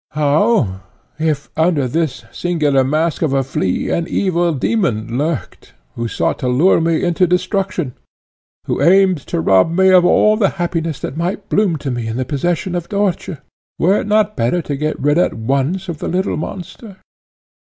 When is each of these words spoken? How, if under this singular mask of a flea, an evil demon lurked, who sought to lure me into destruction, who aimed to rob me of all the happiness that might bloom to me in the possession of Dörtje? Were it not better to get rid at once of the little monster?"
How, 0.13 0.79
if 1.19 1.51
under 1.55 1.87
this 1.87 2.25
singular 2.31 2.83
mask 2.83 3.21
of 3.21 3.33
a 3.33 3.43
flea, 3.43 3.91
an 3.91 4.07
evil 4.07 4.51
demon 4.51 5.15
lurked, 5.15 5.73
who 5.93 6.07
sought 6.07 6.39
to 6.39 6.47
lure 6.47 6.81
me 6.81 7.03
into 7.03 7.27
destruction, 7.27 7.93
who 8.65 8.81
aimed 8.81 9.19
to 9.27 9.39
rob 9.39 9.69
me 9.69 9.89
of 9.91 10.03
all 10.03 10.37
the 10.37 10.49
happiness 10.57 10.97
that 11.01 11.17
might 11.17 11.49
bloom 11.49 11.75
to 11.77 11.91
me 11.91 12.07
in 12.07 12.17
the 12.17 12.25
possession 12.25 12.73
of 12.73 12.89
Dörtje? 12.89 13.41
Were 13.77 13.99
it 14.01 14.07
not 14.07 14.35
better 14.35 14.63
to 14.63 14.75
get 14.75 14.99
rid 14.99 15.19
at 15.19 15.35
once 15.35 15.87
of 15.87 15.99
the 15.99 16.07
little 16.07 16.35
monster?" 16.35 16.97